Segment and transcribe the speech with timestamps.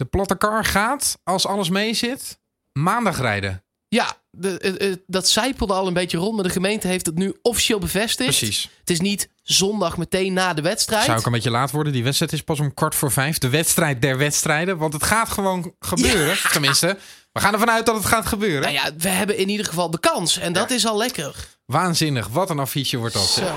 [0.00, 2.38] De platte kar gaat, als alles mee zit,
[2.72, 3.64] maandag rijden.
[3.88, 6.34] Ja, de, eh, eh, dat zijpelde al een beetje rond.
[6.34, 8.38] Maar de gemeente heeft het nu officieel bevestigd.
[8.38, 8.68] Precies.
[8.78, 11.04] Het is niet zondag meteen na de wedstrijd.
[11.04, 11.92] Zou ook een beetje laat worden.
[11.92, 13.38] Die wedstrijd is pas om kwart voor vijf.
[13.38, 14.78] De wedstrijd der wedstrijden.
[14.78, 16.36] Want het gaat gewoon gebeuren.
[16.52, 16.98] Tenminste,
[17.32, 18.62] we gaan ervan uit dat het gaat gebeuren.
[18.62, 20.38] Nou ja, we hebben in ieder geval de kans.
[20.38, 21.34] En dat is al lekker.
[21.66, 22.28] Waanzinnig.
[22.28, 23.28] Wat een affiche wordt dat.
[23.28, 23.52] Zo.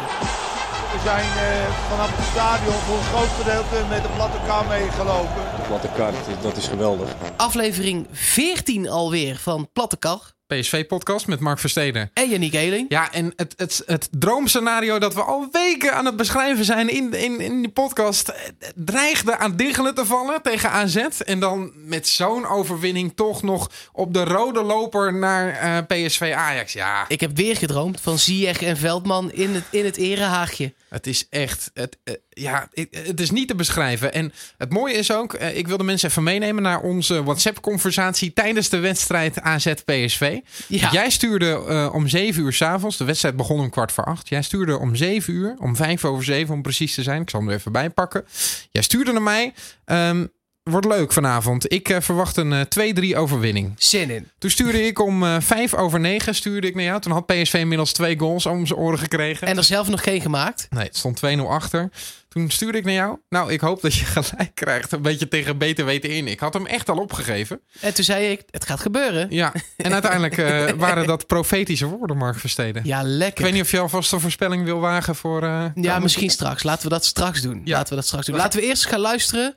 [0.93, 5.41] We zijn eh, vanaf het stadion voor een groot gedeelte met de platte kar meegelopen.
[5.55, 7.09] De platte kaart, dat is geweldig.
[7.35, 10.31] Aflevering 14 alweer van Platte Kar.
[10.59, 12.11] PSV-podcast met Mark Versteden.
[12.13, 12.85] En Yannick Eeling.
[12.89, 17.13] Ja, en het, het, het droomscenario dat we al weken aan het beschrijven zijn in,
[17.13, 18.27] in, in die podcast...
[18.27, 18.39] eh,
[18.75, 20.95] dreigde aan diggelen te vallen tegen AZ.
[21.25, 26.73] En dan met zo'n overwinning toch nog op de rode loper naar eh, PSV Ajax.
[26.73, 30.73] Ja, Ik heb weer gedroomd van Ziyech en Veldman in het, in het erehaagje.
[30.89, 34.13] Het is echt, het, eh, ja, het is niet te beschrijven.
[34.13, 38.69] En het mooie is ook, ik wil de mensen even meenemen naar onze WhatsApp-conversatie tijdens
[38.69, 40.39] de wedstrijd AZ-PSV.
[40.67, 40.91] Ja.
[40.91, 44.29] Jij stuurde eh, om 7 uur s'avonds, de wedstrijd begon om kwart voor acht.
[44.29, 47.21] Jij stuurde om 7 uur, om vijf over zeven om precies te zijn.
[47.21, 48.25] Ik zal hem er even bij pakken.
[48.71, 49.53] Jij stuurde naar mij,
[49.85, 50.25] ehm,
[50.63, 51.71] wordt leuk vanavond.
[51.71, 53.73] Ik eh, verwacht een eh, 2-3 overwinning.
[53.77, 54.27] Zin in.
[54.37, 57.01] Toen stuurde ik om eh, vijf over negen stuurde ik naar jou.
[57.01, 59.47] Toen had PSV inmiddels twee goals om zijn oren gekregen.
[59.47, 60.67] En er zelf nog geen gemaakt.
[60.69, 61.89] Nee, het stond 2-0 achter.
[62.33, 63.17] Toen stuurde ik naar jou.
[63.29, 64.91] Nou, ik hoop dat je gelijk krijgt.
[64.91, 66.27] Een beetje tegen beter weten in.
[66.27, 67.61] Ik had hem echt al opgegeven.
[67.79, 69.27] En toen zei ik, het gaat gebeuren.
[69.29, 72.81] Ja, en uiteindelijk eh, waren dat profetische woorden, Mark Versteden.
[72.85, 73.43] Ja, Ik lekker.
[73.43, 75.43] weet niet of je alvast een voorspelling wil wagen voor...
[75.43, 76.63] eh, Ja, misschien straks.
[76.63, 77.61] Laten we dat straks doen.
[77.63, 77.71] Ja.
[77.75, 78.35] Laten we dat straks doen.
[78.35, 79.55] Laten we eerst gaan luisteren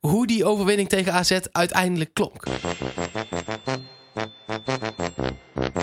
[0.00, 2.42] hoe die overwinning tegen AZ uiteindelijk klonk.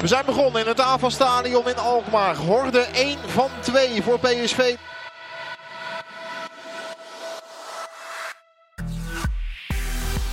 [0.01, 2.35] We zijn begonnen in het AFA-stadion in Alkmaar.
[2.35, 4.75] Horde 1 van 2 voor PSV.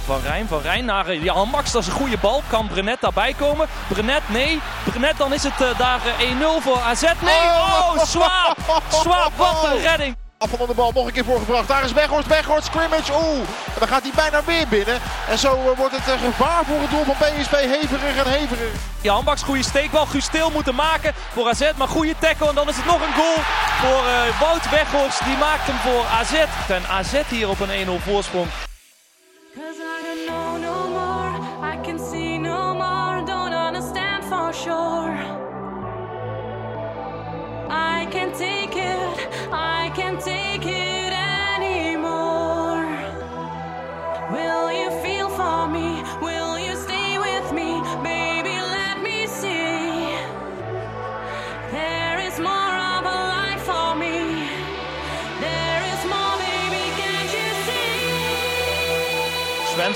[0.09, 1.73] Van Rijn, van Rijn naar eh, Jan Max.
[1.73, 2.43] Dat is een goede bal.
[2.47, 3.67] Kan Brenet daarbij komen?
[3.89, 4.61] Brenet, nee.
[4.85, 7.03] Brenet, dan is het eh, daar eh, 1-0 voor AZ.
[7.03, 8.83] Nee, oh, Swaap.
[8.89, 10.17] Swaap, wat een redding.
[10.39, 11.69] Afval aan de bal nog een keer voorgebracht.
[11.69, 13.13] Daar is Weghorst, Weghorst, scrimmage.
[13.13, 13.39] Oeh,
[13.75, 15.01] en dan gaat hij bijna weer binnen.
[15.29, 18.71] En zo eh, wordt het gevaar voor het doel van PSV heviger en heviger.
[19.01, 20.07] Jan Max, goede steekbal.
[20.07, 21.71] Guus Stil moeten maken voor AZ.
[21.77, 22.49] Maar goede tackle.
[22.49, 23.39] En dan is het nog een goal
[23.81, 25.25] voor eh, Wout Weghorst.
[25.25, 26.33] Die maakt hem voor AZ.
[26.69, 28.49] En AZ hier op een 1-0 voorsprong.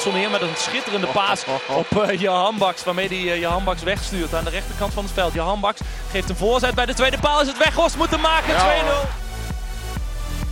[0.03, 1.45] Svensson hier met een schitterende paas
[1.81, 2.85] op eh, Johan Baks.
[2.85, 5.33] Waarmee hij eh, Johan Baks wegstuurt aan de rechterkant van het veld.
[5.33, 5.81] Johan Baks
[6.11, 7.41] geeft een voorzet bij de tweede paal.
[7.41, 8.55] Is het Weghorst moeten maken.
[8.55, 8.59] 2-0.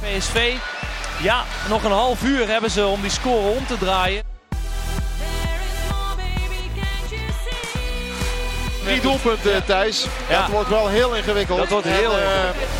[0.00, 0.55] PSV.
[1.22, 4.22] Ja, nog een half uur hebben ze om die score om te draaien.
[8.84, 10.06] Drie doelpunten, Thijs.
[10.28, 10.41] Ja.
[10.41, 11.59] Dat wordt wel heel ingewikkeld.
[11.59, 12.80] Dat wordt heel En, eh, ingewikkeld.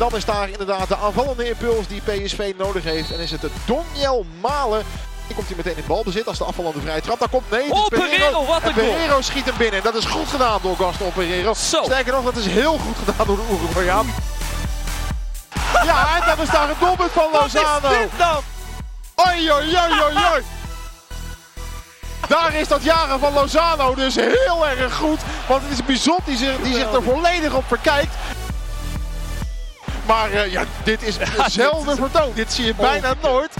[0.00, 3.12] Dan is daar inderdaad de aanvallende impuls die PSV nodig heeft.
[3.12, 4.82] En is het de Donjel Malen.
[5.26, 7.18] Die komt hij meteen in balbezit als de afvallende vrije trap.
[7.18, 7.72] Daar komt nee.
[7.72, 9.22] Oh, Pereiro, wat en een goal.
[9.22, 9.78] Schiet hem binnen.
[9.78, 11.54] En dat is goed gedaan door Gaston Pereiro.
[11.54, 11.82] Zo.
[11.82, 14.14] Sterker nog, dat is heel goed gedaan door de Uruguayaan.
[15.84, 17.88] Ja, en dan is daar een doelpunt van Wat is Lozano.
[17.88, 18.42] dit dan?
[19.14, 20.42] Oi, oi, oi, oi, oi.
[22.28, 25.20] Daar is dat jagen van Lozano dus heel erg goed.
[25.48, 28.14] Want het is Bizot die zich, die zich er volledig op verkijkt.
[30.10, 32.32] Maar eh, ja, dit is hetzelfde vertoon.
[32.34, 33.50] Dit zie je bijna nooit.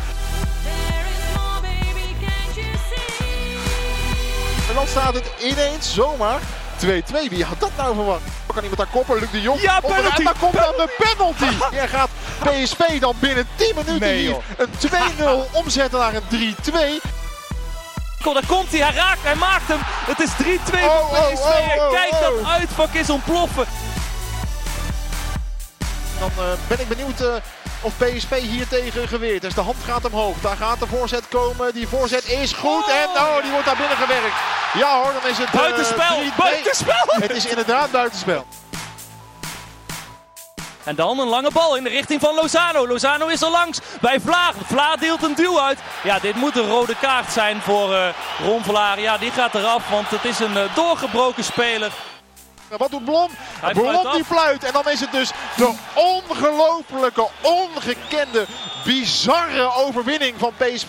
[2.54, 4.68] You see?
[4.68, 6.40] En dan staat het ineens zomaar
[6.86, 6.86] 2-2.
[7.28, 8.22] Wie had dat nou verwacht?
[8.46, 9.18] Kan iemand daar koppen?
[9.18, 9.60] Luc de Jong.
[9.60, 10.24] Ja, penalty.
[10.24, 11.76] daar komt dan de penalty.
[11.76, 12.08] En gaat
[12.44, 14.68] PSV dan binnen 10 minuten Nee, hier een
[15.48, 16.54] 2-0 omzetten naar een
[17.00, 17.10] 3-2.
[18.22, 18.80] Kom, daar komt hij.
[18.80, 19.78] Hij raakt, hij maakt hem.
[19.82, 21.42] Het is 3-2 Oh, voor oh, PSV.
[21.42, 22.20] oh, En oh, Kijk, oh.
[22.20, 23.66] dat uitvak is ontploffen.
[26.20, 27.34] Dan eh, ben ik benieuwd eh,
[27.80, 29.54] of PSV hier tegen geweerd is.
[29.54, 30.36] De hand gaat omhoog.
[30.40, 31.74] Daar gaat de voorzet komen.
[31.74, 32.84] Die voorzet is goed.
[32.84, 32.94] Oh.
[32.94, 34.36] En oh, die wordt daar binnen gewerkt.
[34.74, 35.46] Ja hoor, dan is het...
[35.46, 37.06] eh, Buitenspel, buitenspel.
[37.18, 38.46] Nee, het is inderdaad buitenspel.
[40.84, 42.86] En dan een lange bal in de richting van Lozano.
[42.86, 44.52] Lozano is er langs bij Vlaar.
[44.66, 45.78] Vlaar deelt een duw uit.
[46.02, 48.08] Ja, dit moet een rode kaart zijn voor eh
[48.44, 49.00] Ron Vlaar.
[49.00, 51.92] Ja, die gaat eraf, want het is een doorgebroken speler.
[52.78, 53.30] Wat doet Blom?
[53.60, 54.64] Hij Blom die fluit.
[54.64, 58.46] En dan is het dus de ongelofelijke, ongekende,
[58.84, 60.88] bizarre overwinning van PSV.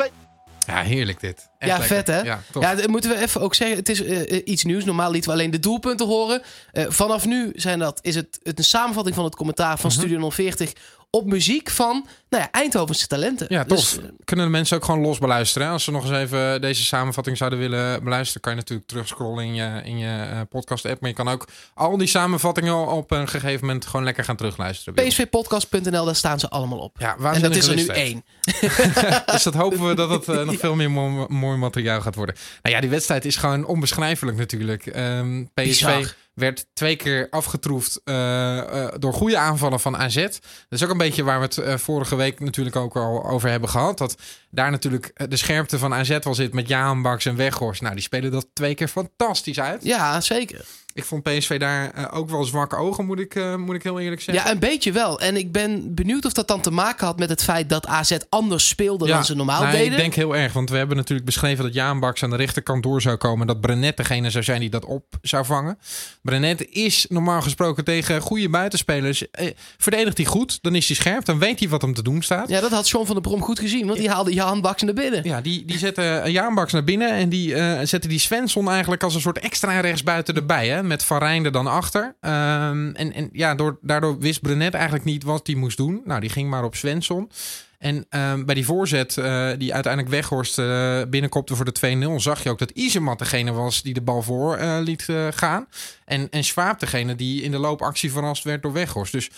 [0.68, 1.50] Ja, heerlijk dit.
[1.58, 1.96] Echt ja, lekker.
[1.96, 2.22] vet hè?
[2.22, 2.64] Ja, tof.
[2.64, 3.78] Ja, dat moeten we even ook zeggen.
[3.78, 4.86] Het is eh, eh, iets nieuws.
[4.86, 6.42] Normaal lieten we alleen de doelpunten horen.
[6.72, 10.00] Eh, vanaf nu zijn dat, is het, het een samenvatting van het commentaar van Mhm.
[10.00, 10.74] Studio 040
[11.12, 13.46] op muziek van nou ja, Eindhovense talenten.
[13.50, 14.04] Ja, Dus, tof.
[14.04, 15.68] eh, Kunnen de mensen ook gewoon los beluisteren.
[15.68, 15.74] hè?
[15.74, 19.56] Als ze nog eens even deze samenvatting zouden willen beluisteren, kan je natuurlijk terugscrollen in
[19.56, 21.02] je, in je eh, podcast-app.
[21.02, 25.06] Maar je kan ook al die samenvattingen op een gegeven moment gewoon lekker gaan terugluisteren.
[25.08, 26.96] Psvpodcast.nl, daar staan ze allemaal op.
[27.00, 28.24] Ja, en dat is er nu één.
[29.32, 32.36] Dus dat hopen we dat het eh, nog veel meer mo- mooi materiaal gaat worden.
[32.62, 34.86] Nou ja, die wedstrijd is gewoon onbeschrijfelijk natuurlijk.
[34.86, 36.16] Ehm, PSV Bizar.
[36.34, 40.16] werd twee keer afgetroefd eh, eh, door goede aanvallen van AZ.
[40.16, 43.70] Dat is ook een beetje waar we het vorige week natuurlijk ook al over hebben
[43.70, 43.98] gehad.
[43.98, 44.16] Dat
[44.50, 47.82] daar natuurlijk de scherpte van AZ wel zit met Jaan Baks en Weghorst.
[47.82, 49.84] Nou, die spelen dat twee keer fantastisch uit.
[49.84, 50.66] Ja, zeker.
[50.94, 54.00] Ik vond PSV daar eh, ook wel zwakke ogen, moet ik, eh, moet ik heel
[54.00, 54.46] eerlijk zeggen.
[54.46, 55.20] Ja, een beetje wel.
[55.20, 58.18] En ik ben benieuwd of dat dan te maken had met het feit dat AZ
[58.30, 59.92] anders speelde dan ze normaal nou, deden.
[59.92, 62.84] Ik denk heel erg, want we hebben natuurlijk beschreven dat Jaan Baks aan de rechterkant
[62.84, 63.48] door zou komen.
[63.48, 65.78] Dat Brenet degene zou zijn die dat op zou vangen.
[66.22, 69.32] Brenet is normaal gesproken tegen goede buitenspelers.
[69.32, 69.48] Eh,
[69.78, 72.50] verdedigt hij goed, dan is hij scherp, dan weet hij wat hem te doen staat.
[72.50, 74.94] Ja, dat had John van der Brom goed gezien, want die haalde Jan Baks naar
[74.94, 75.24] binnen.
[75.24, 79.04] Ja, die, die zetten Jaan Baks naar binnen en die eh, zetten die Svensson eigenlijk
[79.04, 80.68] als een soort extra rechtsbuiten erbij.
[80.68, 80.81] Hè?
[80.88, 82.16] Met Van Rijn er dan achter.
[82.20, 86.02] Ehm, en en ja, door, daardoor wist Brenet eigenlijk niet wat hij moest doen.
[86.06, 87.32] Nou, die ging maar op Svensson.
[87.78, 92.44] En ehm, bij die voorzet, eh, die uiteindelijk Weghorst eh binnenkopte voor de 2-0, zag
[92.44, 95.68] je ook dat Isemat degene was die de bal voor eh, liet gaan.
[96.06, 99.12] En, en Schwab degene die in de loopactie verrast werd door Weghorst.
[99.12, 99.30] Dus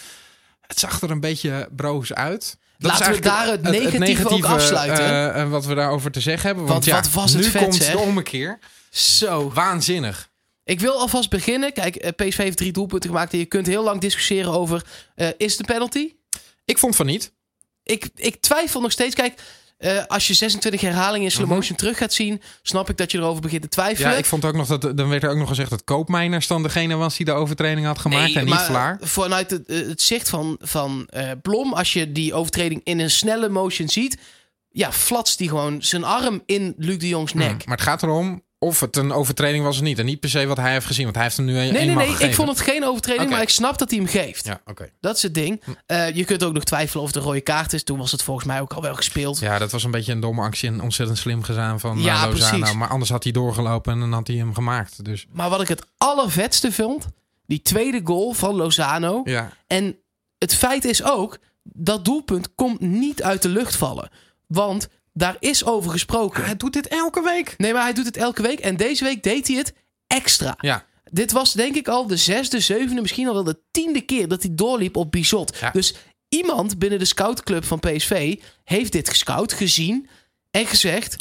[0.68, 2.58] het zag er een beetje broos uit.
[2.78, 5.50] Dat Laten we daar het negatieve ook afsluiten.
[5.50, 6.66] wat we daarover te zeggen hebben.
[6.66, 7.92] Want, Want ja, wat was het nu vet, komt zeg.
[7.92, 8.60] de ommekeer.
[8.90, 9.52] Zo.
[9.54, 10.30] Waanzinnig.
[10.64, 11.74] Ik wil alvast beginnen.
[11.74, 13.34] Kijk, eh, PSV heeft drie doelpunten gemaakt.
[13.34, 14.86] En je kunt heel lang discussiëren over...
[15.16, 16.14] eh, is het een penalty?
[16.66, 17.34] Ik vond van niet.
[17.84, 19.16] Ik, ik twijfel nog steeds.
[19.16, 19.42] Kijk,
[19.78, 22.42] eh, als je 26 herhalingen in slow motion terug gaat zien...
[22.62, 24.02] snap ik dat je erover begint te twijfelen.
[24.08, 24.12] Mhm.
[24.12, 24.98] Ja, ik vond ook nog dat.
[24.98, 28.00] Dan werd er ook nog gezegd dat Koopmeiners dan degene was die de overtreding had
[28.00, 28.24] gemaakt.
[28.34, 28.98] Nee, en niet Vlaar.
[29.02, 31.10] Vanuit het, het zicht van, van
[31.42, 34.18] Blom, als je die overtreding in een snelle motion ziet...
[34.76, 37.52] Ja, flatst die gewoon zijn arm in Luc de Jongs nek.
[37.52, 40.00] Mm, Maar het gaat erom of het een overtreding was of niet.
[40.00, 41.04] En niet per se wat hij heeft gezien.
[41.04, 42.06] Want hij heeft hem nu een, Nee, nee, nee.
[42.06, 42.28] gegeven.
[42.28, 44.46] Ik vond het geen overtreding, maar ik snap dat hij hem geeft.
[44.46, 44.90] Ja, oké.
[45.00, 45.64] Dat is het ding.
[45.86, 47.84] Eh, je kunt ook nog twijfelen of het een rode kaart is.
[47.84, 49.40] Toen was het volgens mij ook al wel gespeeld.
[49.40, 52.28] Ja, dat was een beetje een domme actie en ontzettend slim gedaan van eh, Ja,
[52.28, 52.58] Lozano.
[52.58, 52.76] precies.
[52.76, 55.06] Maar anders had hij doorgelopen en dan had hij hem gemaakt.
[55.06, 57.06] Dus Maar wat ik het allervetste vond,
[57.46, 59.22] die tweede goal van Lozano.
[59.24, 59.98] ja, En
[60.38, 64.10] het feit is ook, dat doelpunt komt niet uit de lucht vallen.
[64.48, 66.46] Want daar is over gesproken.
[66.46, 67.54] hij doet dit elke week.
[67.58, 68.60] Nee, maar hij doet het elke week.
[68.60, 69.74] En deze week deed hij het
[70.08, 70.56] extra.
[70.58, 74.28] Ja, Dit was denk ik al de zesde, zevende, misschien al wel de tiende keer
[74.28, 75.58] dat hij doorliep op Bizot.
[75.60, 75.72] Ja.
[75.72, 75.96] Dus
[76.30, 80.08] iemand binnen de scoutclub van PSV heeft dit gescout, gezien
[80.52, 81.16] en gezegd...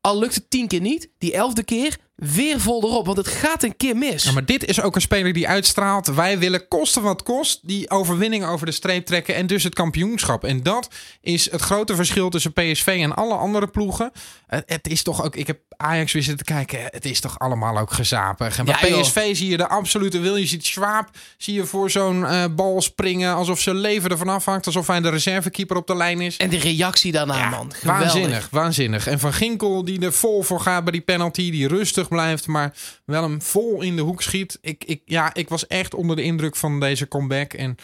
[0.00, 3.06] Al lukt het tien keer niet, die elfde keer weer vol erop.
[3.06, 4.22] Want het gaat een keer mis.
[4.24, 6.06] Ja, maar dit is ook een speler die uitstraalt.
[6.06, 10.44] Wij willen kosten wat kost die overwinning over de streep trekken en dus het kampioenschap.
[10.44, 10.88] En dat
[11.20, 14.10] is het grote verschil tussen PSV en alle andere ploegen.
[14.46, 17.92] Het, is toch ook, ik heb Ajax weer zitten kijken, het is toch allemaal ook
[17.92, 18.58] gezapig.
[18.58, 19.00] En bij Ja.
[19.00, 20.36] PSV zie je de absolute wil.
[20.36, 24.66] Je ziet Schwab, zie je voor zo'n eh, bal springen alsof zijn leven ervan afhangt.
[24.66, 26.36] Alsof hij de reservekeeper op de lijn is.
[26.36, 27.72] En de reactie daarna, Ja, man.
[27.74, 28.02] Geweldig.
[28.02, 29.06] waanzinnig, waanzinnig.
[29.06, 32.74] En Van Ginkel die er vol voor gaat bij die penalty, die rustig blijft, maar
[33.04, 34.58] wel hem vol in de hoek schiet.
[34.60, 37.52] Ik, ik, ja, ik was echt onder de indruk van deze comeback.
[37.52, 37.76] En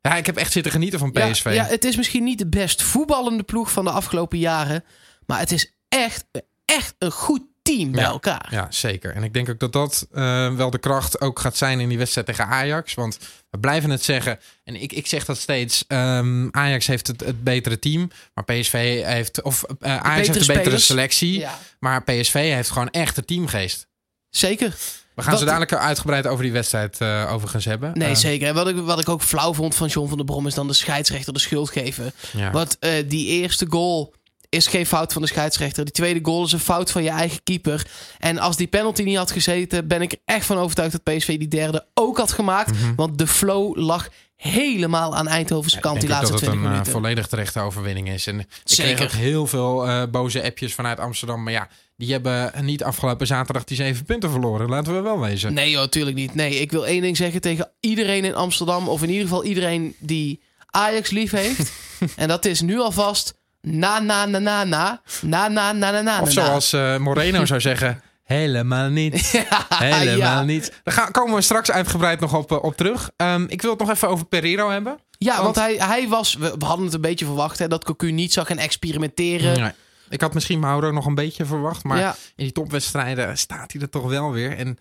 [0.00, 1.50] ja, ik heb echt zitten genieten van Ja, PSV.
[1.54, 4.84] Ja, het is misschien niet de best voetballende ploeg van de afgelopen jaren.
[5.26, 6.24] Maar het is echt,
[6.64, 8.08] echt een goed team bij Ja.
[8.08, 8.46] elkaar.
[8.50, 9.14] Ja, zeker.
[9.14, 11.98] En ik denk ook dat dat eh, wel de kracht ook gaat zijn in die
[11.98, 12.94] wedstrijd tegen Ajax.
[12.94, 13.18] Want
[13.50, 14.38] we blijven het zeggen.
[14.64, 15.84] En ik, ik zeg dat steeds.
[15.88, 18.10] ehm, Ajax heeft het, het betere team.
[18.34, 19.42] Maar PSV heeft.
[19.42, 20.86] Of eh, Ajax heeft een betere spelers.
[20.86, 21.38] selectie.
[21.38, 21.58] Ja.
[21.80, 23.86] Maar PSV heeft gewoon echt de teamgeest.
[24.30, 24.74] Zeker.
[25.14, 27.98] We gaan Wat- zo dadelijk uitgebreid over die wedstrijd eh, overigens hebben.
[27.98, 28.48] Nee, Eh, zeker.
[28.48, 30.66] En wat ik, wat ik ook flauw vond van John van der Brom is dan
[30.66, 32.12] de scheidsrechter de schuld geven.
[32.36, 32.50] Ja.
[32.50, 34.14] Want eh, die eerste goal
[34.56, 35.84] is geen fout van de scheidsrechter.
[35.84, 37.86] Die tweede goal is een fout van je eigen keeper.
[38.18, 41.38] En als die penalty niet had gezeten, ben ik er echt van overtuigd dat PSV
[41.38, 42.72] die derde ook had gemaakt.
[42.72, 42.94] Mhm.
[42.94, 46.60] Want de flow lag helemaal aan Eindhovense kant Ik die denk ook laatste dat het
[46.60, 46.92] 20 een eh, minuten.
[46.92, 48.26] volledig terechte overwinning is.
[48.26, 48.94] En ik Zeker.
[48.94, 51.42] kreeg ook heel veel eh, boze appjes vanuit Amsterdam.
[51.42, 54.68] Maar ja, die hebben niet afgelopen zaterdag die zeven punten verloren.
[54.68, 55.54] Laten we wel wezen.
[55.54, 56.34] Nee joh, tuurlijk niet.
[56.34, 58.88] Nee, ik wil één ding zeggen tegen iedereen in Amsterdam.
[58.88, 61.72] Of in ieder geval iedereen die Ajax lief heeft.
[62.16, 63.34] en dat is nu alvast
[63.66, 65.00] na na na na na.
[65.22, 68.00] Na na na na na Of zoals eh, Moreno zou zeggen.
[68.22, 69.14] Helemaal niet.
[69.68, 70.42] Helemaal ja.
[70.42, 70.72] niet.
[70.82, 73.10] Daar gaan, komen we straks uitgebreid nog op, eh, op terug.
[73.16, 74.98] Ehm, ik wil het nog even over Pereiro hebben.
[75.18, 76.34] Ja, want, Want- hij, hij was...
[76.34, 79.60] We, we hadden het een beetje verwacht hè, dat Cocu niet zou gaan experimenteren.
[79.60, 79.70] Nee.
[80.08, 81.84] Ik had misschien Mauro nog een beetje verwacht.
[81.84, 82.10] Maar Ja.
[82.36, 84.56] in die topwedstrijden staat hij er toch wel weer.
[84.56, 84.78] En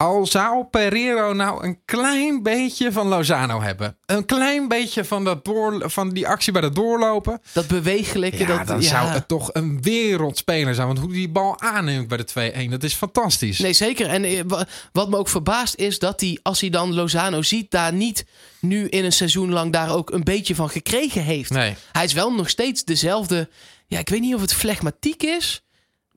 [0.00, 3.96] al zou Pereiro nou een klein beetje van Lozano hebben.
[4.06, 7.40] Een klein beetje van, dat door, van die actie bij het doorlopen.
[7.52, 8.38] Dat bewegelijke.
[8.38, 8.88] Ja, dat, dan ja.
[8.88, 10.86] zou het toch een wereldspeler zijn.
[10.86, 13.58] Want hoe die bal aanneemt bij de 2-1, dat is fantastisch.
[13.58, 14.06] Nee, zeker.
[14.06, 17.70] En eh, wa- wat me ook verbaast is dat hij, als hij dan Lozano ziet,
[17.70, 18.24] daar niet
[18.60, 21.50] nu in een seizoen lang daar ook een beetje van gekregen heeft.
[21.50, 21.74] Nee.
[21.92, 23.48] Hij is wel nog steeds dezelfde.
[23.86, 25.62] Ja, ik weet niet of het flegmatiek is.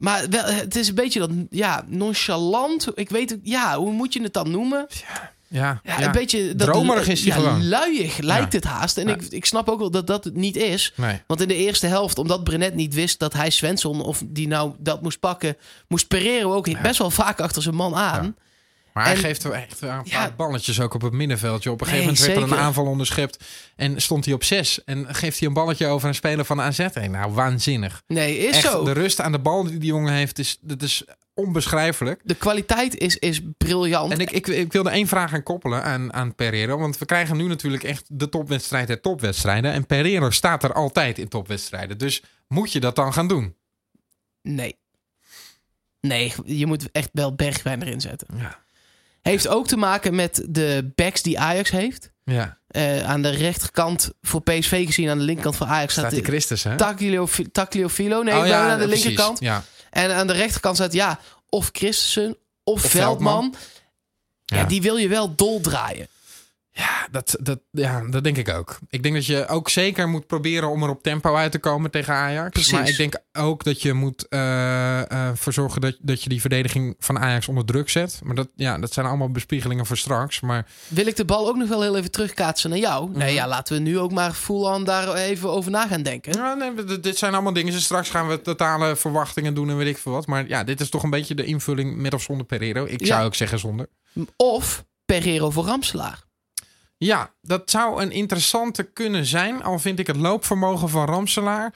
[0.04, 2.88] Maar wel, het is een beetje dat, ja, nonchalant.
[2.96, 4.88] Ik weet het, ja, hoe moet je het dan noemen?
[4.90, 6.06] Ja, Ja, ja.
[6.06, 6.56] een beetje...
[6.56, 7.68] Dat, Dromerig is ja, gewoon.
[7.68, 8.58] luiig lijkt Ja.
[8.60, 8.98] het haast.
[8.98, 10.94] En ik, ik snap ook wel dat dat het niet is.
[10.96, 11.22] Nee.
[11.28, 14.02] Want in de eerste helft, omdat Brenet niet wist dat hij Svensson...
[14.02, 15.58] of die nou dat moest pakken...
[15.88, 18.36] moest Pereiro ook best wel vaak achter zijn man aan.
[18.94, 20.32] Maar hij En- geeft wel echt een paar Ja.
[20.38, 21.72] balletjes ook op het middenveldje.
[21.72, 23.44] Op een gegeven moment werd er een aanval onderschept.
[23.76, 24.84] En stond hij op zes.
[24.84, 27.12] En geeft hij een balletje over een speler van AZ heen.
[27.12, 28.04] Nou, waanzinnig.
[28.08, 28.84] Nee, is Echt, zo.
[28.84, 32.22] de rust aan de bal die die jongen heeft, is, dat is onbeschrijfelijk.
[32.24, 34.12] De kwaliteit is, is briljant.
[34.12, 36.78] En ik, ik, ik wilde één vraag aan koppelen aan, aan Pereiro.
[36.78, 39.72] Want we krijgen nu natuurlijk echt de topwedstrijd der topwedstrijden.
[39.72, 41.98] En Pereiro staat er altijd in topwedstrijden.
[41.98, 43.56] Dus moet je dat dan gaan doen?
[44.42, 44.78] Nee.
[46.02, 48.28] Nee, je moet echt wel Bergwijn erin zetten.
[48.38, 48.63] Ja.
[49.24, 52.12] Heeft ook te maken met de backs die Ajax heeft.
[52.24, 56.16] Ja, Eh, aan de rechterkant voor PSV gezien, aan de linkerkant voor Ajax staat staat
[56.16, 56.78] die Christus, hè?
[56.78, 58.22] Taglio, Tagliofilo.
[58.24, 59.04] Nee, Oh aan de precies.
[59.04, 59.40] linkerkant.
[59.40, 59.64] Ja.
[59.90, 63.56] En aan de rechterkant staat ja, of Christensen of, Of Veldman.
[64.46, 64.64] Ja.
[64.64, 66.08] die wil je wel doldraaien.
[66.76, 68.80] Ja, dat, dat, ja, dat denk ik ook.
[68.90, 71.92] Ik denk dat je ook zeker moet proberen om er op tempo uit te komen
[71.92, 72.50] tegen Ajax.
[72.50, 72.72] Precies.
[72.72, 74.26] Maar ik denk ook dat je moet
[75.34, 78.20] voor zorgen dat, dat je die verdediging van Ajax onder druk zet.
[78.24, 80.40] Maar dat, ja, dat zijn allemaal bespiegelingen voor straks.
[80.40, 83.10] Maar Wil ik de bal ook nog wel heel even terugkaatsen naar jou?
[83.10, 83.18] Mhm.
[83.18, 86.34] Nee, ja, laten we nu ook maar full on daar even over na gaan denken.
[86.34, 87.74] ja, nee, dit- dit zijn allemaal dingen.
[87.74, 90.28] Dus straks gaan we totale verwachtingen doen en weet ik veel wat.
[90.28, 92.86] Maar ja, dit is toch een beetje de invulling met of zonder Pereiro.
[92.86, 93.06] Ik Ja.
[93.06, 93.88] zou ook zeggen zonder.
[94.36, 96.24] Of Pereiro voor Ramselaar.
[97.04, 99.64] Ja, dat zou een interessante kunnen zijn.
[99.64, 101.74] Al vind ik het loopvermogen van Ramselaar.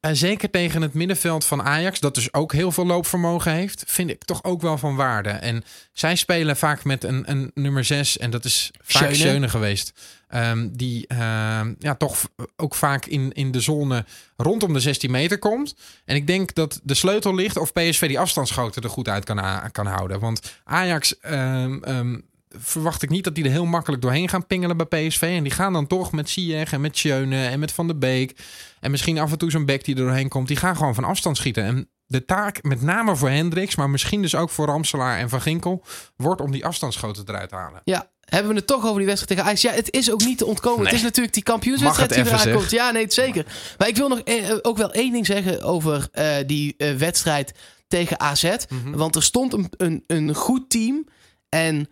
[0.00, 4.10] En zeker tegen het middenveld van Ajax, dat dus ook heel veel loopvermogen heeft, vind
[4.10, 5.28] ik toch ook wel van waarde.
[5.28, 9.48] En zij spelen vaak met een, een nummer 6, en dat is vaak Schöne.
[9.48, 9.92] Geweest.
[10.28, 14.04] Ehm, die ehm, ja, toch ook vaak in, in de zone
[14.36, 15.74] rondom de 16 meter komt.
[16.04, 19.70] En ik denk dat de sleutel ligt of PSV die afstandsschoten er goed uit kan,
[19.72, 20.20] kan houden.
[20.20, 24.86] Want Ajax ehm, verwacht ik niet dat die er heel makkelijk doorheen gaan pingelen bij
[24.86, 25.22] PSV.
[25.22, 28.36] En die gaan dan toch met Ziyech en met Schöne en met Van der Beek.
[28.80, 30.48] En misschien af en toe zo'n back die er doorheen komt.
[30.48, 31.64] Die gaan gewoon van afstand schieten.
[31.64, 35.40] En de taak, met name voor Hendricks, maar misschien dus ook voor Ramselaar en Van
[35.40, 35.84] Ginkel,
[36.16, 37.80] wordt om die afstandsschoten eruit te halen.
[37.84, 39.62] Ja, hebben we het toch over die wedstrijd tegen Ajax?
[39.62, 40.84] Ja, het is ook niet te ontkomen.
[40.84, 42.70] Het is natuurlijk die kampioenswedstrijd die eraan komt.
[42.70, 43.46] Ja, nee, zeker.
[43.78, 47.54] Maar ik wil nog eh, ook wel één ding zeggen over eh, die eh, wedstrijd
[47.88, 48.54] tegen AZ.
[48.68, 48.96] Mhm.
[48.96, 51.06] Want er stond een, een, een goed team.
[51.48, 51.84] En eh,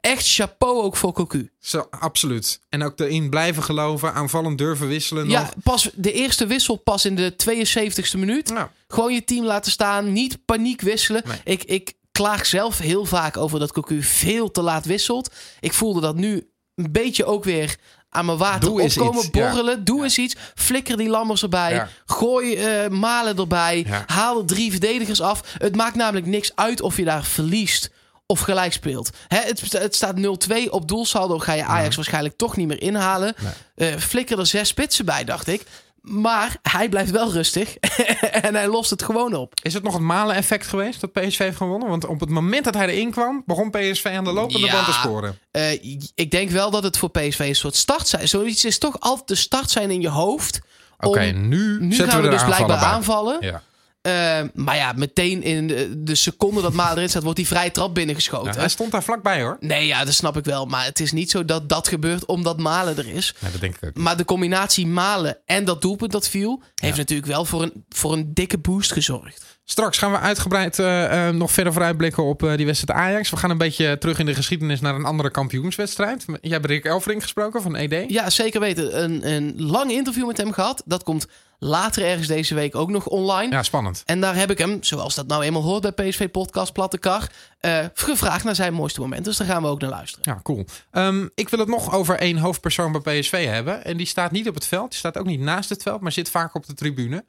[0.00, 1.50] echt chapeau ook voor Cocu.
[1.58, 2.60] Zo, absoluut.
[2.68, 5.28] En ook erin blijven geloven, aanvallend durven wisselen.
[5.28, 5.52] Ja, nog.
[5.62, 8.52] pas de eerste wissel pas in de 72e minuut.
[8.88, 10.12] Gewoon je team laten staan.
[10.12, 11.22] Niet paniek wisselen.
[11.26, 11.38] Nee.
[11.44, 15.34] Ik, ik klaag zelf heel vaak over dat Cocu veel te laat wisselt.
[15.60, 17.76] Ik voelde dat nu een beetje ook weer
[18.08, 19.30] aan mijn water Doe opkomen, iets, ja.
[19.30, 19.84] borrelen.
[19.84, 20.36] Doe eens iets.
[20.54, 21.72] Flikker die lammers erbij.
[21.72, 21.88] Ja.
[22.06, 23.86] Gooi eh, malen erbij.
[24.06, 25.54] Haal drie verdedigers af.
[25.58, 27.90] Het maakt namelijk niks uit of je daar verliest
[28.30, 29.10] of gelijk speelt.
[29.28, 31.38] Hè, het, het staat 0-2 op doelsaldo.
[31.38, 33.34] Ga je Ajax waarschijnlijk toch niet meer inhalen.
[33.74, 35.62] Eh, flikker er zes spitsen bij, dacht ik.
[36.00, 37.76] Maar hij blijft wel rustig.
[38.42, 39.54] en hij lost het gewoon op.
[39.62, 41.88] Is het nog het malen-effect geweest dat PSV heeft gewonnen?
[41.88, 44.72] Want op het moment dat hij erin kwam, begon PSV aan de lopende Ja.
[44.72, 45.38] band te scoren.
[45.50, 45.72] Eh,
[46.14, 48.28] ik denk wel dat het voor PSV een soort start zijn.
[48.28, 50.60] Zoiets is toch altijd de start zijn in je hoofd.
[50.98, 53.36] Oké, nu, nu zetten gaan we, dus blijkbaar aanvallen.
[53.40, 53.62] Ja.
[54.00, 57.70] Eh, maar ja, meteen in de, de seconde dat Malen erin staat, wordt die vrije
[57.70, 58.52] trap binnengeschoten.
[58.52, 59.56] Ja, hij stond daar vlakbij hoor.
[59.60, 60.66] Nee, ja, dat snap ik wel.
[60.66, 63.34] Maar het is niet zo dat dat gebeurt omdat Malen er is.
[63.38, 63.96] Ja, dat denk ik ook.
[63.96, 66.62] Maar de combinatie Malen en dat doelpunt dat viel...
[66.74, 69.58] heeft natuurlijk wel voor een, voor een dikke boost gezorgd.
[69.64, 73.30] Straks gaan we uitgebreid eh, eh, nog verder vooruitblikken op eh, die wedstrijd Ajax.
[73.30, 76.24] We gaan een beetje terug in de geschiedenis naar een andere kampioenswedstrijd.
[76.40, 78.10] Jij hebt Rick Elfring gesproken van ED.
[78.10, 79.02] Ja, zeker weten.
[79.02, 80.82] Een, een lang interview met hem gehad.
[80.86, 81.26] Dat komt
[81.60, 83.52] later ergens deze week ook nog online.
[83.52, 84.02] Ja, spannend.
[84.06, 87.30] En daar heb ik hem, zoals dat nou eenmaal hoort bij PSV Podcast Platte Kar...
[87.60, 89.24] eh, gevraagd naar zijn mooiste moment.
[89.24, 90.32] Dus daar gaan we ook naar luisteren.
[90.34, 90.64] Ja, cool.
[90.90, 93.84] Ehm, ik wil het nog over één hoofdpersoon bij PSV hebben.
[93.84, 94.90] En die staat niet op het veld.
[94.90, 97.24] Die staat ook niet naast het veld, maar zit vaak op de tribune.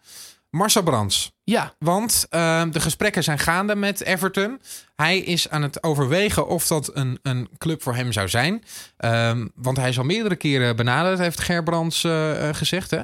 [0.50, 1.32] Marcel Brands.
[1.44, 4.62] Ja, Want ehm, de gesprekken zijn gaande met Everton.
[4.96, 8.64] Hij is aan het overwegen of dat een, een club voor hem zou zijn.
[8.98, 12.92] Ehm, want hij is al meerdere keren benaderd, heeft Gerbrands eh, eh, gezegd.
[12.92, 13.02] Hè?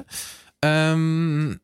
[0.58, 1.54] Ehm,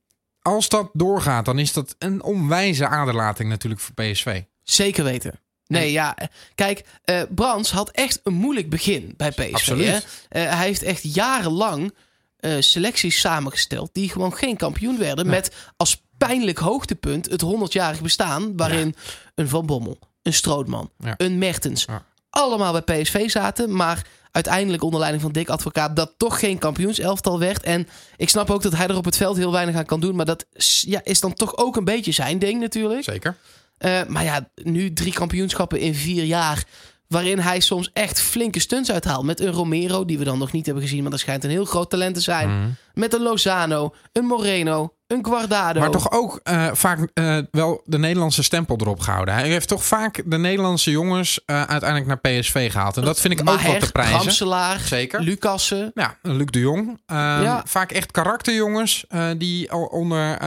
[0.42, 4.42] als dat doorgaat, dan is dat een onwijze aderlating natuurlijk voor PSV.
[4.62, 5.38] Zeker weten.
[5.66, 6.16] Nee, ja.
[6.54, 9.52] Kijk, eh Brands had echt een moeilijk begin bij PSV.
[9.52, 9.86] Absoluut.
[9.86, 9.98] Hè?
[10.40, 11.94] Eh, hij heeft echt jarenlang
[12.36, 15.26] eh, selecties samengesteld die gewoon geen kampioen werden.
[15.26, 18.56] Met als pijnlijk hoogtepunt het 100-jarig bestaan.
[18.56, 18.94] Waarin
[19.34, 21.14] een Van Bommel, een Strootman, Ja.
[21.16, 21.86] een Mertens.
[22.30, 23.76] Allemaal bij PSV zaten.
[23.76, 27.62] Maar uiteindelijk onder leiding van Dick Advocaat dat toch geen kampioenselftal werd.
[27.62, 30.16] En ik snap ook dat hij er op het veld heel weinig aan kan doen.
[30.16, 33.04] Maar dat is- ja, is dan toch ook een beetje zijn ding natuurlijk.
[33.04, 33.36] Zeker.
[33.78, 36.64] Eh, maar ja, nu drie kampioenschappen in vier jaar.
[37.08, 39.24] Waarin hij soms echt flinke stunts uithaalt.
[39.24, 41.02] Met een Romero, die we dan nog niet hebben gezien.
[41.02, 42.48] Maar dat schijnt een heel groot talent te zijn.
[42.58, 42.68] Mhm.
[42.94, 45.80] Met een Lozano, een Moreno, een Guardado.
[45.80, 49.34] Maar toch ook eh, vaak eh, wel de Nederlandse stempel erop gehouden.
[49.34, 52.96] Hij heeft toch vaak de Nederlandse jongens eh, uiteindelijk naar PSV gehaald.
[52.96, 54.16] En dat vind ik ook wel te prijzen.
[54.16, 55.20] Ramselaar, Zeker.
[55.20, 55.90] Lucassen.
[55.94, 57.00] Ja, Luc de Jong.
[57.06, 57.62] Ehm, Ja.
[57.66, 59.04] Vaak echt karakterjongens
[59.38, 60.38] die al onder,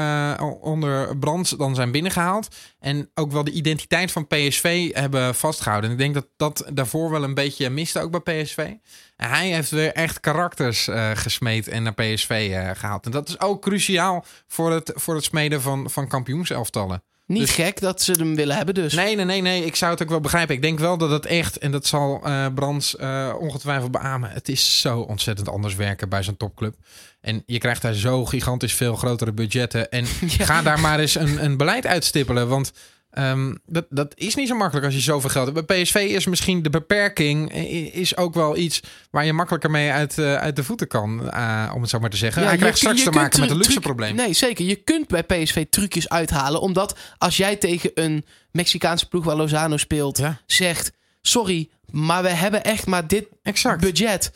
[0.61, 2.47] onder brand dan zijn binnengehaald.
[2.79, 5.89] En ook wel de identiteit van PSV hebben vastgehouden.
[5.89, 8.69] En ik denk dat dat daarvoor wel een beetje miste ook bij PSV.
[9.17, 13.05] Hij heeft weer echt karakters eh, gesmeed en naar PSV eh, gehaald.
[13.05, 17.03] En dat is ook cruciaal voor het, voor het smeden van, van kampioenselftallen.
[17.25, 18.93] Niet Dus- gek dat ze hem willen hebben dus.
[18.93, 19.65] Nee, nee, nee, nee.
[19.65, 20.55] Ik zou het ook wel begrijpen.
[20.55, 22.95] Ik denk wel dat het echt, en dat zal eh Brands
[23.39, 24.29] ongetwijfeld beamen.
[24.31, 26.75] Het is zo ontzettend anders werken bij zo'n topclub.
[27.21, 29.89] En je krijgt daar zo gigantisch veel grotere budgetten.
[29.89, 30.05] En
[30.37, 30.45] Ja.
[30.45, 32.47] ga daar maar eens een, een beleid uitstippelen.
[32.47, 32.71] Want
[33.17, 35.67] ehm, dat, dat is niet zo makkelijk als je zoveel geld hebt.
[35.67, 38.79] Bij PSV is misschien de beperking i- is ook wel iets
[39.11, 41.31] waar je makkelijker mee uit, eh, uit de voeten kan.
[41.31, 42.41] eh, om het zo maar te zeggen.
[42.41, 44.15] Ja, Hij krijgt straks te maken met een luxe probleem.
[44.15, 44.65] Nee, zeker.
[44.65, 46.61] Je kunt bij PSV trucjes uithalen.
[46.61, 50.17] Omdat als jij tegen een Mexicaanse ploeg waar Lozano speelt...
[50.17, 50.41] Ja.
[50.45, 53.81] zegt, sorry, maar we hebben echt maar dit Exact.
[53.81, 54.31] budget.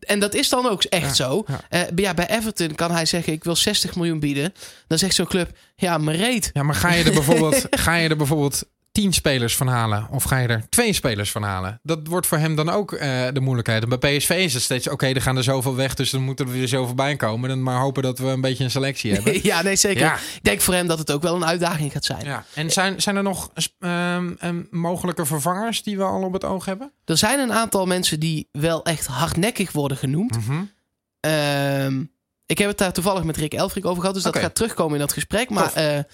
[0.00, 1.44] En dat is dan ook echt Ja, zo.
[1.46, 1.60] ja.
[1.68, 4.52] Eh, ja, bij Everton kan hij zeggen: Ik wil 60 miljoen bieden.
[4.86, 6.50] Dan zegt zo'n club: Ja, maar reet.
[6.52, 10.06] Ja, maar ga je er bijvoorbeeld, ga je er bijvoorbeeld tien spelers van halen?
[10.10, 11.80] Of ga je er twee spelers van halen?
[11.82, 13.82] Dat wordt voor hem dan ook eh, de moeilijkheid.
[13.82, 16.46] En bij PSV is het steeds, oké, er gaan er zoveel weg, dus dan moeten
[16.46, 17.48] er weer zoveel bij komen.
[17.48, 19.38] Dan maar hopen dat we een beetje een selectie hebben.
[19.42, 20.02] ja, nee, zeker.
[20.02, 20.14] Ja.
[20.14, 22.24] Ik denk voor hem dat het ook wel een uitdaging gaat zijn.
[22.24, 22.44] Ja.
[22.54, 26.64] En zijn, zijn er nog ehm, ehm, mogelijke vervangers die we al op het oog
[26.64, 26.92] hebben?
[27.04, 30.36] Er zijn een aantal mensen die wel echt hardnekkig worden genoemd.
[30.46, 30.62] Mhm.
[31.20, 32.04] Ehm,
[32.46, 35.00] ik heb het daar toevallig met Rick Elfrink over gehad, dus dat gaat terugkomen in
[35.00, 35.50] dat gesprek.
[35.50, 36.04] Maar eh, eh,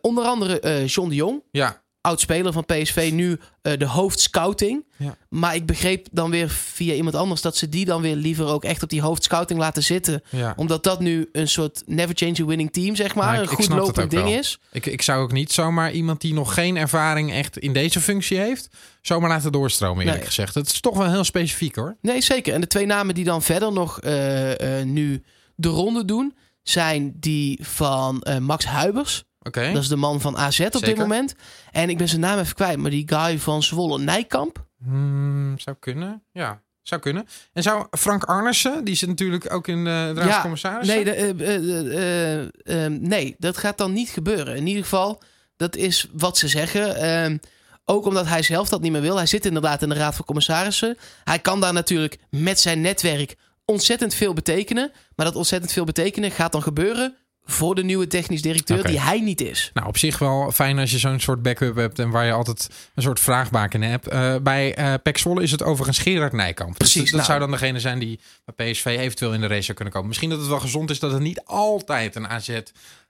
[0.00, 4.84] onder andere John de Jong, Ja, oud-speler van PSV, nu eh, de hoofdscouting.
[4.96, 5.16] Ja.
[5.28, 8.64] Maar ik begreep dan weer via iemand anders dat ze die dan weer liever ook
[8.64, 10.22] echt op die hoofdscouting laten zitten.
[10.30, 10.52] ja.
[10.56, 13.34] Omdat dat nu een soort never change a winning team, zeg maar.
[13.34, 14.32] Ik- een goed het lopend ding wel.
[14.38, 14.58] is.
[14.72, 18.38] Ik, ik zou ook niet zomaar iemand die nog geen ervaring echt in deze functie
[18.38, 18.68] heeft,
[19.02, 20.26] zomaar laten doorstromen, eerlijk Nee.
[20.26, 20.54] gezegd.
[20.54, 21.96] Dat is toch wel heel specifiek hoor.
[22.02, 22.54] Nee, zeker.
[22.54, 25.22] En de twee namen die dan verder nog eh, eh, nu
[25.54, 29.24] de ronde doen, zijn die van Max Huibers.
[29.46, 29.72] Oké.
[29.72, 31.34] Dat is de man van AZ op dit moment.
[31.70, 34.64] En ik ben zijn naam even kwijt, maar die guy van Zwolle, Nijkamp.
[34.84, 36.22] Hmm, zou kunnen.
[36.32, 37.26] Ja, zou kunnen.
[37.52, 40.94] En zou Frank Arnissen, die zit natuurlijk ook in de Raad van Commissarissen.
[40.94, 44.56] nee, de, eh, eh, eh, eh, nee, dat gaat dan niet gebeuren.
[44.56, 45.22] In ieder geval,
[45.56, 46.96] dat is wat ze zeggen.
[46.96, 47.36] Ehm,
[47.84, 49.16] ook omdat hij zelf dat niet meer wil.
[49.16, 50.96] Hij zit inderdaad in de Raad van Commissarissen.
[51.24, 54.92] Hij kan daar natuurlijk met zijn netwerk ontzettend veel betekenen.
[55.16, 59.20] Maar dat ontzettend veel betekenen gaat dan gebeuren voor de nieuwe technisch directeur die hij
[59.20, 59.70] niet is.
[59.74, 62.70] Nou, op zich wel fijn als je zo'n soort backup hebt en waar je altijd
[62.94, 64.08] een soort vraagbaken hebt.
[64.08, 66.78] Eh, bij eh Pek Zwolle is het overigens Gerard Nijkamp.
[66.78, 67.40] Dus Precies, dat, dat nou.
[67.40, 70.08] zou dan degene zijn die bij PSV eventueel in de race zou kunnen komen.
[70.08, 72.60] Misschien dat het wel gezond is dat het niet altijd een AZ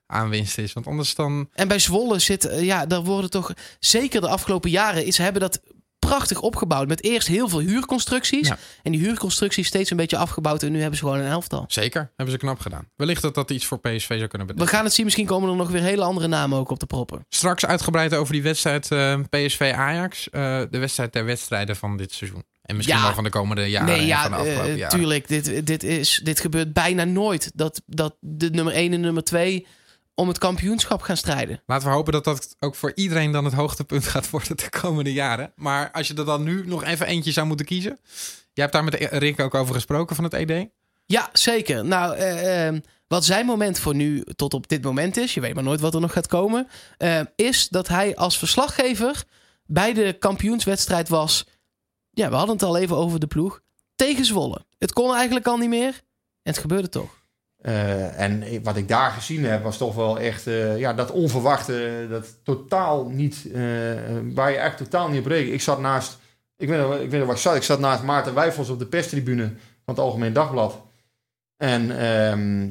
[0.07, 0.73] aanwinst is.
[0.73, 1.49] Want anders dan...
[1.53, 5.41] En bij Zwolle zit, eh, ja, daar worden toch zeker de afgelopen jaren, ze hebben
[5.41, 5.61] dat
[6.09, 6.89] prachtig opgebouwd.
[6.89, 8.49] Met eerst heel veel huurconstructies.
[8.49, 8.59] Ja.
[8.83, 10.63] En die huurconstructies steeds een beetje afgebouwd.
[10.63, 11.65] En nu hebben ze gewoon een elftal.
[11.69, 12.89] Zeker, hebben ze knap gedaan.
[12.97, 14.69] Wellicht dat dat iets voor PSV zou kunnen We betekenen.
[14.69, 15.05] gaan het zien.
[15.05, 17.25] Misschien komen er nog weer hele andere namen ook op de proppen.
[17.29, 20.31] Straks uitgebreid over die wedstrijd eh, PSV-Ajax.
[20.31, 22.45] eh, de wedstrijd der wedstrijden van dit seizoen.
[22.63, 23.03] En misschien Ja.
[23.05, 23.89] wel van de komende jaren.
[23.89, 24.99] nee, en ja, van de afgelopen eh, jaren.
[24.99, 25.29] tuurlijk.
[25.29, 27.51] Dit, dit, is, dit gebeurt bijna nooit.
[27.55, 29.67] Dat, dat de nummer 1 en nummer 2
[30.17, 31.63] om het kampioenschap gaan strijden.
[31.67, 35.13] Laten we hopen dat dat ook voor iedereen dan het hoogtepunt gaat worden de komende
[35.13, 35.53] jaren.
[35.57, 37.99] Maar als je er dan nu nog even eentje zou moeten kiezen.
[38.53, 40.69] Jij hebt daar met Rick ook over gesproken van het ED.
[41.07, 41.85] Ja, zeker.
[41.85, 42.75] Nou, eh, eh,
[43.09, 45.95] wat zijn moment voor nu tot op dit moment is, je weet maar nooit wat
[45.95, 49.25] er nog gaat komen, eh, is dat hij als verslaggever
[49.67, 51.47] bij de kampioenswedstrijd was.
[52.11, 53.61] Ja, we hadden het al even over de ploeg.
[53.95, 54.65] Tegen Zwolle.
[54.79, 55.93] Het kon eigenlijk al niet meer.
[56.43, 57.25] En het gebeurde toch.
[57.67, 62.07] Eh, en wat ik daar gezien heb, was toch wel echt eh, ja, dat onverwachte,
[62.11, 63.61] dat totaal niet, eh,
[64.35, 65.31] waar je echt totaal niet op.
[65.31, 66.19] Ik zat naast,
[66.57, 69.45] ik weet, ik weet waar ik zat, ik zat naast Maarten Wijfels op de perstribune
[69.85, 70.83] van het Algemeen Dagblad.
[71.57, 72.71] En ehm,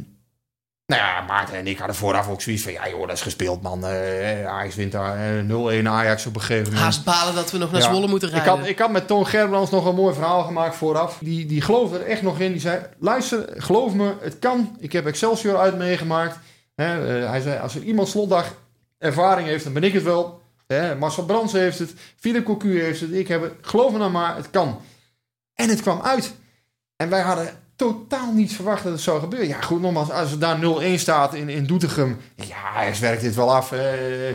[0.87, 2.71] Nou ja, Maarten en ik hadden vooraf ook zoiets van...
[2.71, 3.85] Ja joh, dat is gespeeld man.
[3.85, 6.81] Eh, Ajax wint daar eh, 0-1 Ajax op een gegeven moment.
[6.81, 7.87] Haast balen dat we nog naar Ja.
[7.87, 8.57] Zwolle moeten Ik rijden.
[8.57, 11.17] had, ik had met Toon Gerbrands nog een mooi verhaal gemaakt vooraf.
[11.21, 12.51] Die, die geloofde er echt nog in.
[12.51, 14.75] Die zei, luister, geloof me, het kan.
[14.79, 16.39] Ik heb Excelsior uit meegemaakt.
[16.75, 16.85] Eh,
[17.29, 18.53] hij zei, als er iemand slotdag
[18.97, 20.41] ervaring heeft, dan ben ik het wel.
[20.99, 21.93] Marcel Brands heeft het.
[22.19, 23.11] Philip Cocu heeft het.
[23.11, 23.53] Ik heb het.
[23.61, 24.81] Geloof me nou maar, het kan.
[25.53, 26.33] En het kwam uit.
[26.95, 29.47] En wij hadden totaal niet verwacht dat het zou gebeuren.
[29.47, 32.17] Ja, goed, nogmaals, als er daar 0-1 staat in, in Doetinchem.
[32.35, 33.73] Ja, hij werkt dit wel af.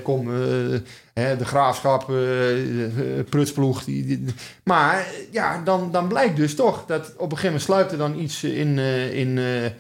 [0.03, 0.79] kom, eh,
[1.21, 3.85] hè, de graafschap, eh, eh, prutsploeg.
[3.85, 4.25] Die,
[4.65, 8.19] maar ja, dan, dan blijkt dus toch dat op een gegeven moment sluipt er dan
[8.19, 9.71] iets in, eh, in, eh,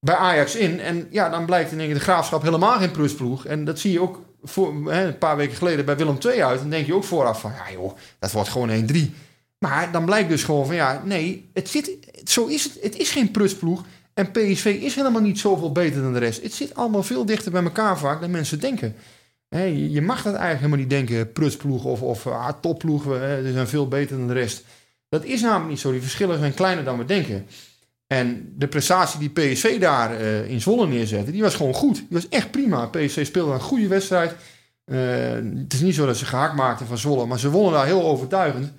[0.00, 0.80] bij Ajax in.
[0.80, 3.46] En ja, dan blijkt in de graafschap helemaal geen prutsploeg.
[3.46, 6.60] En dat zie je ook voor, een paar weken geleden bij Willem II uit.
[6.60, 9.14] Dan denk je ook vooraf van, ja joh, dat wordt gewoon 1-3.
[9.62, 12.78] Maar dan blijkt dus gewoon van, ja, nee, het zit, zo is het.
[12.82, 13.84] Het is geen prutsploeg.
[14.14, 16.42] En PSV is helemaal niet zoveel beter dan de rest.
[16.42, 18.94] Het zit allemaal veel dichter bij elkaar vaak dan mensen denken.
[19.88, 23.02] Je, mag dat eigenlijk helemaal niet denken, prutsploeg of, of ah, topploeg,
[23.42, 24.64] die zijn veel beter dan de rest.
[25.08, 25.90] Dat is namelijk niet zo.
[25.90, 27.46] Die verschillen zijn kleiner dan we denken.
[28.06, 31.96] En de prestatie die PSV daar eh, in Zwolle neerzette, die was gewoon goed.
[31.96, 32.86] Die was echt prima.
[32.86, 34.34] PSV speelde een goede wedstrijd.
[34.84, 34.98] Eh,
[35.56, 38.02] het is niet zo dat ze gehaakt maakten van Zwolle, maar ze wonnen daar heel
[38.02, 38.72] overtuigend.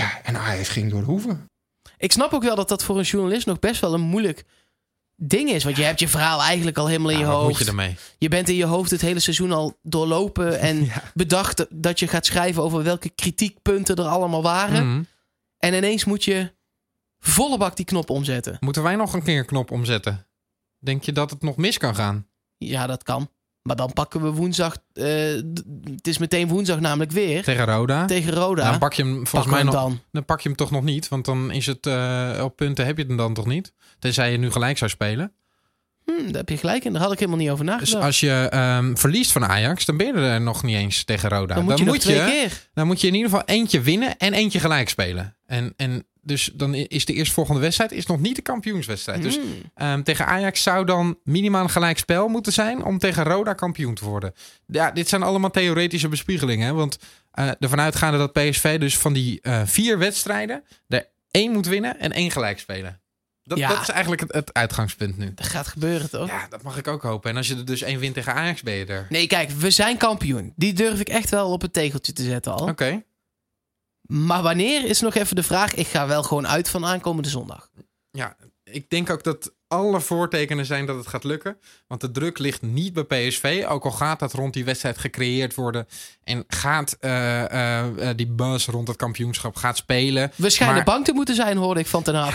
[0.00, 1.50] Ja, en Ajax ging door de hoeven.
[1.98, 4.44] Ik snap ook wel dat dat voor een journalist nog best wel een moeilijk
[5.14, 5.64] ding is.
[5.64, 7.48] Want je hebt je verhaal eigenlijk al helemaal in Ja, je wat hoofd.
[7.48, 7.96] moet je ermee?
[8.18, 11.02] Je bent in je hoofd het hele seizoen al doorlopen en Ja.
[11.14, 14.88] bedacht dat je gaat schrijven over welke kritiekpunten er allemaal waren.
[14.90, 15.02] Mhm.
[15.58, 16.54] En ineens moet je
[17.18, 18.56] volle bak die knop omzetten.
[18.60, 20.26] Moeten wij nog een keer een knop omzetten?
[20.78, 22.26] Denk je dat het nog mis kan gaan?
[22.56, 23.28] Ja, dat kan.
[23.66, 24.76] Maar dan pakken we woensdag.
[24.92, 25.04] eh,
[25.94, 27.42] het is meteen woensdag namelijk weer.
[27.42, 28.04] Tegen Roda?
[28.04, 28.70] tegen Roda.
[28.70, 29.74] Dan pak je hem volgens mij nog.
[29.74, 30.00] dan.
[30.12, 32.96] Dan pak je hem toch nog niet, want dan is het eh, op punten heb
[32.98, 33.72] je hem dan toch niet.
[33.98, 35.32] Tenzij je nu gelijk zou spelen.
[36.04, 36.92] Hm, daar heb je gelijk in.
[36.92, 38.04] Daar had ik helemaal niet over Dus nagedacht.
[38.04, 41.54] als je ehm, verliest van Ajax, dan ben je er nog niet eens tegen Roda.
[41.54, 42.68] dan moet je nog twee keer.
[42.74, 45.36] dan moet je in ieder geval eentje winnen en eentje gelijk spelen.
[45.46, 49.22] En, en dus dan is de eerstvolgende wedstrijd is nog niet de kampioenswedstrijd.
[49.22, 49.42] Dus Hm.
[49.74, 53.94] ehm, tegen Ajax zou dan minimaal een gelijk spel moeten zijn om tegen Roda kampioen
[53.94, 54.32] te worden.
[54.66, 56.66] Ja, dit zijn allemaal theoretische bespiegelingen.
[56.66, 56.72] Hè?
[56.72, 56.98] Want
[57.30, 61.98] eh ervan uitgaande dat PSV dus van die eh, vier wedstrijden er één moet winnen
[62.00, 63.00] en één gelijk spelen.
[63.42, 63.68] Dat, Ja.
[63.68, 65.32] dat is eigenlijk het, het uitgangspunt nu.
[65.34, 66.28] Dat gaat gebeuren toch?
[66.28, 67.30] Ja, dat mag ik ook hopen.
[67.30, 69.06] En als je er dus één wint tegen Ajax, ben je er.
[69.08, 70.52] Nee, kijk, we zijn kampioen.
[70.56, 72.68] Die durf ik echt wel op het tegeltje te zetten al.
[72.68, 73.02] Oké.
[74.06, 75.74] Maar wanneer is nog even de vraag.
[75.74, 77.68] Ik ga wel gewoon uit van aankomende zondag.
[78.10, 81.58] Ja, ik denk ook dat alle voortekenen zijn dat het gaat lukken.
[81.86, 83.64] Want de druk ligt niet bij PSV.
[83.68, 85.86] Ook al gaat dat rond die wedstrijd gecreëerd worden.
[86.24, 90.32] En gaat eh, eh, eh, die buzz rond het kampioenschap gaat spelen.
[90.36, 92.14] We schijnen Maar- bang te moeten zijn, hoorde ik van Ten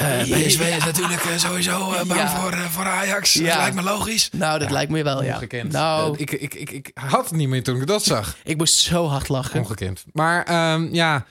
[0.00, 0.22] Hag.
[0.22, 2.28] PSV is natuurlijk eh, sowieso bang Ja.
[2.40, 3.32] voor, voor Ajax.
[3.34, 4.28] Dat lijkt me logisch.
[4.32, 5.34] Nou, dat lijkt me wel, ja.
[5.34, 5.72] Ongekend.
[5.72, 8.36] Nou, Eh, ik, ik, ik, ik had het niet meer toen ik dat zag.
[8.44, 9.60] ik moest zo hard lachen.
[9.60, 10.04] Ongekend.
[10.12, 11.26] Maar ehm, ja,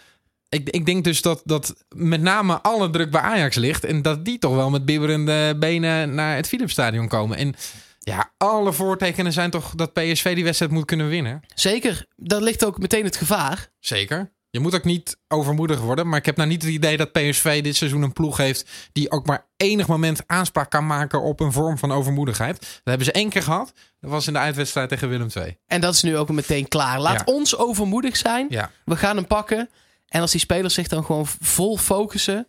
[0.49, 3.83] ik, ik denk dus dat, dat met name alle druk bij Ajax ligt.
[3.83, 7.37] En dat die toch wel met bibberende benen naar het Philipsstadion komen.
[7.37, 7.55] En
[7.99, 11.41] ja, alle voortekenen zijn toch dat PSV die wedstrijd moet kunnen winnen.
[11.55, 12.05] Zeker.
[12.15, 13.67] Daar ligt ook meteen het gevaar.
[13.79, 14.31] Zeker.
[14.51, 16.07] Je moet ook niet overmoedig worden.
[16.09, 18.69] Maar ik heb nou niet het idee dat PSV dit seizoen een ploeg heeft...
[18.91, 22.59] die ook maar enig moment aanspraak kan maken op een vorm van overmoedigheid.
[22.59, 23.73] Dat hebben ze één keer gehad.
[23.99, 25.57] Dat was in de uitwedstrijd tegen Willem II.
[25.67, 26.99] En dat is nu ook meteen klaar.
[26.99, 27.33] Laat Ja.
[27.33, 28.45] ons overmoedig zijn.
[28.49, 28.71] Ja.
[28.85, 29.69] We gaan hem pakken.
[30.07, 32.47] En als die spelers zich dan gewoon vol focussen.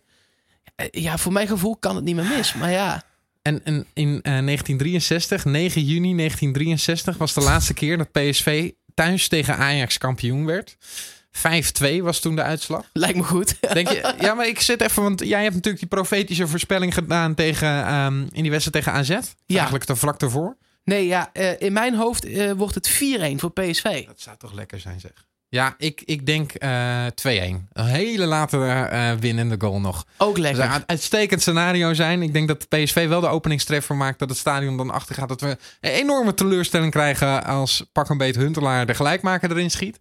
[0.75, 2.53] eh, Ja, voor mijn gevoel kan het niet meer mis.
[2.53, 3.03] Maar ja,
[3.41, 9.27] En, en in eh, 1963, 9 juni 1963, was de laatste keer dat PSV thuis
[9.27, 10.77] tegen Ajax kampioen werd.
[11.37, 12.85] 5-2 was toen de uitslag.
[12.93, 13.55] lijkt me goed.
[13.73, 17.33] Denk je, ja, maar ik zit even, want jij hebt natuurlijk die profetische voorspelling gedaan
[17.33, 19.09] tegen, ehm, in die wedstrijd tegen AZ.
[19.45, 19.55] Ja.
[19.55, 20.57] Eigenlijk te vlak ervoor.
[20.83, 24.05] Nee, ja, eh, in mijn hoofd eh, wordt het 4-1 voor PSV.
[24.05, 25.11] Dat zou toch lekker zijn, zeg.
[25.49, 27.67] Ja, ik, ik denk eh 2-1.
[27.73, 30.05] Een hele late eh winnende goal nog.
[30.17, 30.63] Ook Dat lekker.
[30.63, 32.21] zou een uitstekend scenario zijn.
[32.21, 34.19] Ik denk dat de PSV wel de openingstreffer maakt.
[34.19, 35.27] Dat het stadion dan achter gaat.
[35.29, 39.99] Dat we een enorme teleurstelling krijgen als pak een beet Huntelaar de gelijkmaker erin schiet.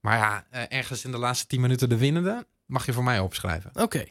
[0.00, 3.18] Maar ja, eh, ergens in de laatste 10 minuten de winnende mag je voor mij
[3.18, 3.70] opschrijven.
[3.74, 4.04] Oké.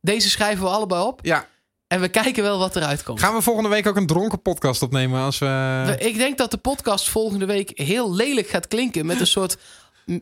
[0.00, 1.20] Deze schrijven we allebei op.
[1.22, 1.46] Ja,
[1.86, 3.20] En we kijken wel wat eruit komt.
[3.20, 5.46] gaan we volgende week ook een dronken podcast opnemen als we...
[5.86, 9.06] We- Ik denk dat de podcast volgende week heel lelijk gaat klinken.
[9.06, 9.56] Met een soort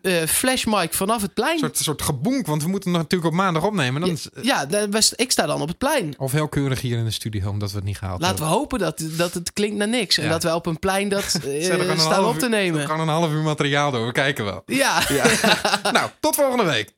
[0.02, 1.52] eh flashmic vanaf het plein.
[1.52, 4.00] Een soort, soort gebonk, want we moeten hem natuurlijk op maandag opnemen.
[4.00, 6.14] Dan is, Ja, we- ik sta dan op het plein.
[6.18, 8.78] Of heel keurig hier in de studio, omdat we het niet gehaald Laten we hopen
[8.78, 10.18] dat, dat het klinkt naar niks.
[10.18, 10.30] En Ja.
[10.30, 11.98] dat we op een plein dat eh, hebben.
[12.00, 12.80] Staan op te nemen.
[12.80, 14.62] We gaan een half uur materiaal door, we kijken wel.
[14.66, 15.02] Ja.
[15.92, 16.94] nou, tot volgende week.